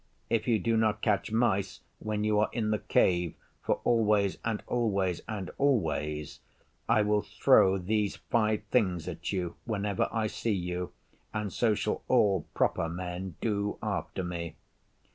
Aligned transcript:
If 0.31 0.47
you 0.47 0.57
do 0.57 0.77
not 0.77 1.03
catch 1.03 1.31
mice 1.31 1.81
when 1.99 2.23
you 2.23 2.39
are 2.39 2.49
in 2.53 2.71
the 2.71 2.79
Cave 2.79 3.35
for 3.61 3.79
always 3.83 4.39
and 4.43 4.63
always 4.65 5.21
and 5.27 5.51
always, 5.59 6.39
I 6.89 7.03
will 7.03 7.21
throw 7.21 7.77
these 7.77 8.15
five 8.15 8.63
things 8.71 9.07
at 9.07 9.31
you 9.31 9.57
whenever 9.65 10.09
I 10.11 10.25
see 10.25 10.53
you, 10.55 10.91
and 11.35 11.53
so 11.53 11.75
shall 11.75 12.01
all 12.07 12.47
proper 12.55 12.89
Men 12.89 13.35
do 13.41 13.77
after 13.83 14.23
me. 14.23 14.55